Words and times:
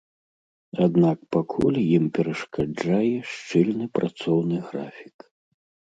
Аднак 0.85 1.19
пакуль 1.35 1.77
ім 1.97 2.03
перашкаджае 2.17 3.13
шчыльны 3.33 3.85
працоўны 3.99 4.57
графік. 4.71 5.17